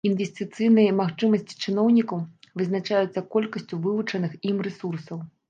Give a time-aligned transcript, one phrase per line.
[0.09, 2.23] Інвестыцыйныя магчымасці чыноўнікаў
[2.63, 5.25] вызначаюцца колькасцю вылучаных ім рэсурсаў.